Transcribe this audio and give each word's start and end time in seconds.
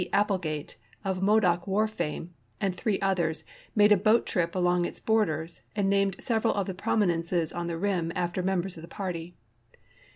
Applegate, 0.13 0.77
of 1.05 1.21
Modoc 1.21 1.67
war 1.67 1.87
fame, 1.87 2.33
and 2.59 2.73
three 2.75 2.99
others, 3.01 3.45
made 3.75 3.91
a 3.91 3.97
boat 3.97 4.25
trip 4.25 4.55
along 4.55 4.83
its 4.83 4.99
borders 4.99 5.61
and 5.75 5.87
named 5.91 6.19
several 6.19 6.55
of 6.55 6.65
the 6.65 6.73
prominences 6.73 7.53
on 7.53 7.67
the 7.67 7.77
rim 7.77 8.11
after 8.15 8.41
members 8.41 8.75
of 8.77 8.81
the 8.81 8.87
party. 8.89 9.35